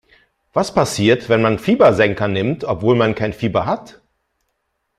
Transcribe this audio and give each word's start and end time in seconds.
Was 0.53 0.73
passiert, 0.73 1.29
wenn 1.29 1.43
man 1.43 1.59
Fiebersenker 1.59 2.27
nimmt, 2.27 2.63
obwohl 2.63 2.95
man 2.95 3.13
kein 3.13 3.33
Fieber 3.33 3.67
hat? 3.67 4.01